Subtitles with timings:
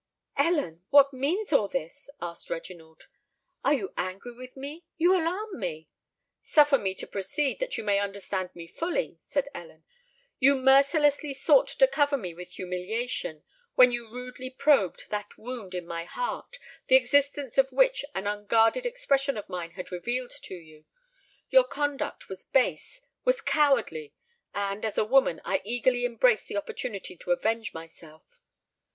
[0.37, 3.05] "Ellen, what means all this?" asked Reginald:
[3.63, 4.83] "are you angry with me?
[4.97, 5.89] You alarm me!"
[6.41, 9.83] "Suffer me to proceed, that you may understand me fully," said Ellen.
[10.39, 13.43] "You mercilessly sought to cover me with humiliation,
[13.75, 16.57] when you rudely probed that wound in my heart,
[16.87, 20.85] the existence of which an unguarded expression of mine had revealed to you.
[21.51, 24.15] Your conduct was base—was cowardly;
[24.51, 28.41] and, as a woman, I eagerly embraced the opportunity to avenge myself."